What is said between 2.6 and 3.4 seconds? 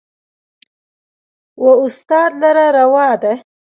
روا ده